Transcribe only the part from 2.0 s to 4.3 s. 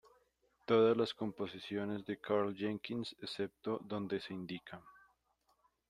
de Karl Jenkins excepto donde